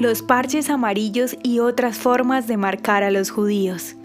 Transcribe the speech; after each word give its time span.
los 0.00 0.22
parches 0.22 0.70
amarillos 0.70 1.36
y 1.42 1.58
otras 1.58 1.98
formas 1.98 2.46
de 2.46 2.56
marcar 2.56 3.02
a 3.02 3.10
los 3.10 3.30
judíos. 3.30 3.96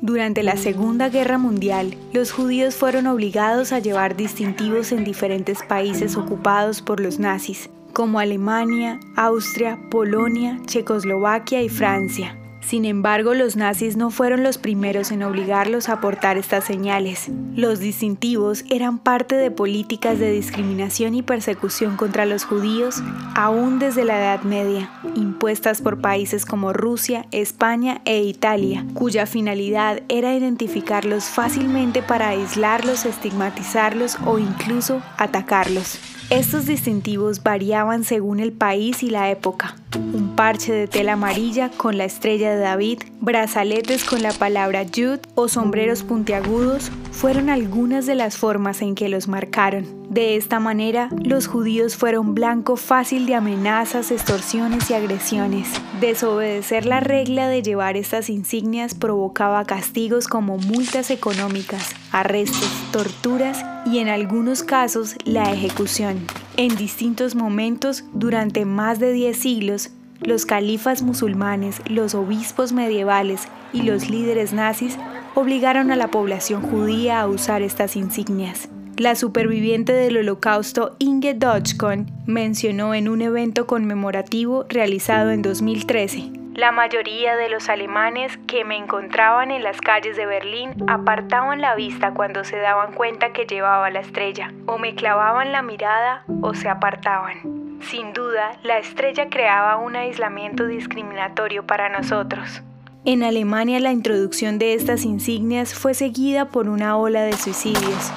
Durante 0.00 0.42
la 0.42 0.56
Segunda 0.56 1.10
Guerra 1.10 1.38
Mundial, 1.38 1.94
los 2.12 2.32
judíos 2.32 2.74
fueron 2.74 3.06
obligados 3.06 3.72
a 3.72 3.78
llevar 3.78 4.16
distintivos 4.16 4.90
en 4.90 5.04
diferentes 5.04 5.62
países 5.62 6.16
ocupados 6.16 6.82
por 6.82 6.98
los 6.98 7.20
nazis, 7.20 7.70
como 7.92 8.18
Alemania, 8.18 8.98
Austria, 9.14 9.78
Polonia, 9.92 10.58
Checoslovaquia 10.66 11.62
y 11.62 11.68
Francia. 11.68 12.36
Sin 12.68 12.84
embargo, 12.84 13.32
los 13.32 13.56
nazis 13.56 13.96
no 13.96 14.10
fueron 14.10 14.42
los 14.42 14.58
primeros 14.58 15.10
en 15.10 15.22
obligarlos 15.22 15.88
a 15.88 16.02
portar 16.02 16.36
estas 16.36 16.64
señales. 16.64 17.30
Los 17.56 17.78
distintivos 17.78 18.62
eran 18.68 18.98
parte 18.98 19.36
de 19.36 19.50
políticas 19.50 20.18
de 20.18 20.30
discriminación 20.30 21.14
y 21.14 21.22
persecución 21.22 21.96
contra 21.96 22.26
los 22.26 22.44
judíos 22.44 23.02
aún 23.34 23.78
desde 23.78 24.04
la 24.04 24.18
Edad 24.18 24.42
Media, 24.42 24.90
impuestas 25.14 25.80
por 25.80 26.02
países 26.02 26.44
como 26.44 26.74
Rusia, 26.74 27.24
España 27.30 28.02
e 28.04 28.22
Italia, 28.24 28.84
cuya 28.92 29.24
finalidad 29.24 30.02
era 30.10 30.34
identificarlos 30.34 31.24
fácilmente 31.24 32.02
para 32.02 32.28
aislarlos, 32.28 33.06
estigmatizarlos 33.06 34.18
o 34.26 34.38
incluso 34.38 35.00
atacarlos. 35.16 36.17
Estos 36.30 36.66
distintivos 36.66 37.42
variaban 37.42 38.04
según 38.04 38.38
el 38.38 38.52
país 38.52 39.02
y 39.02 39.08
la 39.08 39.30
época. 39.30 39.76
Un 39.96 40.36
parche 40.36 40.74
de 40.74 40.86
tela 40.86 41.14
amarilla 41.14 41.70
con 41.70 41.96
la 41.96 42.04
estrella 42.04 42.54
de 42.54 42.60
David, 42.60 42.98
brazaletes 43.22 44.04
con 44.04 44.22
la 44.22 44.32
palabra 44.32 44.84
Jude 44.84 45.22
o 45.34 45.48
sombreros 45.48 46.02
puntiagudos 46.02 46.90
fueron 47.12 47.48
algunas 47.48 48.04
de 48.04 48.14
las 48.14 48.36
formas 48.36 48.82
en 48.82 48.94
que 48.94 49.08
los 49.08 49.26
marcaron. 49.26 49.86
De 50.18 50.34
esta 50.34 50.58
manera, 50.58 51.10
los 51.22 51.46
judíos 51.46 51.94
fueron 51.94 52.34
blanco 52.34 52.74
fácil 52.74 53.24
de 53.26 53.36
amenazas, 53.36 54.10
extorsiones 54.10 54.90
y 54.90 54.94
agresiones. 54.94 55.68
Desobedecer 56.00 56.86
la 56.86 56.98
regla 56.98 57.46
de 57.46 57.62
llevar 57.62 57.96
estas 57.96 58.28
insignias 58.28 58.96
provocaba 58.96 59.64
castigos 59.64 60.26
como 60.26 60.58
multas 60.58 61.12
económicas, 61.12 61.94
arrestos, 62.10 62.68
torturas 62.90 63.64
y 63.86 64.00
en 64.00 64.08
algunos 64.08 64.64
casos 64.64 65.14
la 65.24 65.52
ejecución. 65.52 66.26
En 66.56 66.74
distintos 66.74 67.36
momentos, 67.36 68.02
durante 68.12 68.64
más 68.64 68.98
de 68.98 69.12
10 69.12 69.38
siglos, 69.38 69.90
los 70.20 70.46
califas 70.46 71.00
musulmanes, 71.00 71.80
los 71.86 72.16
obispos 72.16 72.72
medievales 72.72 73.46
y 73.72 73.82
los 73.82 74.10
líderes 74.10 74.52
nazis 74.52 74.98
obligaron 75.36 75.92
a 75.92 75.96
la 75.96 76.10
población 76.10 76.62
judía 76.62 77.20
a 77.20 77.28
usar 77.28 77.62
estas 77.62 77.94
insignias. 77.94 78.68
La 78.98 79.14
superviviente 79.14 79.92
del 79.92 80.16
holocausto 80.16 80.96
Inge 80.98 81.32
Dodgkon 81.34 82.10
mencionó 82.26 82.94
en 82.94 83.08
un 83.08 83.22
evento 83.22 83.64
conmemorativo 83.68 84.66
realizado 84.68 85.30
en 85.30 85.40
2013 85.40 86.32
la 86.58 86.72
mayoría 86.72 87.36
de 87.36 87.48
los 87.48 87.68
alemanes 87.68 88.36
que 88.48 88.64
me 88.64 88.76
encontraban 88.76 89.52
en 89.52 89.62
las 89.62 89.80
calles 89.80 90.16
de 90.16 90.26
Berlín 90.26 90.70
apartaban 90.88 91.60
la 91.60 91.76
vista 91.76 92.14
cuando 92.14 92.42
se 92.42 92.56
daban 92.56 92.92
cuenta 92.94 93.32
que 93.32 93.46
llevaba 93.46 93.90
la 93.90 94.00
estrella, 94.00 94.52
o 94.66 94.76
me 94.76 94.96
clavaban 94.96 95.52
la 95.52 95.62
mirada 95.62 96.24
o 96.40 96.54
se 96.54 96.68
apartaban. 96.68 97.78
Sin 97.82 98.12
duda, 98.12 98.58
la 98.64 98.78
estrella 98.78 99.28
creaba 99.30 99.76
un 99.76 99.94
aislamiento 99.94 100.66
discriminatorio 100.66 101.64
para 101.64 101.88
nosotros. 101.88 102.60
En 103.04 103.22
Alemania 103.22 103.78
la 103.78 103.92
introducción 103.92 104.58
de 104.58 104.74
estas 104.74 105.04
insignias 105.04 105.74
fue 105.74 105.94
seguida 105.94 106.46
por 106.46 106.68
una 106.68 106.96
ola 106.96 107.22
de 107.22 107.34
suicidios, 107.34 108.12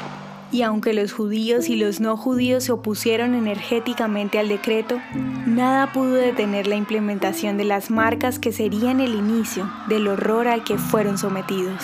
y 0.51 0.63
aunque 0.63 0.93
los 0.93 1.13
judíos 1.13 1.69
y 1.69 1.75
los 1.75 1.99
no 1.99 2.17
judíos 2.17 2.65
se 2.65 2.71
opusieron 2.71 3.35
energéticamente 3.35 4.39
al 4.39 4.49
decreto, 4.49 4.99
nada 5.45 5.91
pudo 5.93 6.13
detener 6.13 6.67
la 6.67 6.75
implementación 6.75 7.57
de 7.57 7.63
las 7.63 7.89
marcas 7.89 8.39
que 8.39 8.51
serían 8.51 8.99
el 8.99 9.15
inicio 9.15 9.69
del 9.87 10.07
horror 10.07 10.47
al 10.47 10.63
que 10.63 10.77
fueron 10.77 11.17
sometidos. 11.17 11.83